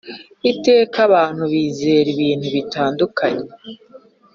iteka 0.51 0.97
abantu 1.07 1.43
bizera 1.51 2.07
ibintu 2.15 2.47
bitandukanye 2.55 3.47